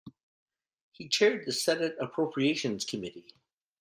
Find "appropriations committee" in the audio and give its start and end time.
1.99-3.35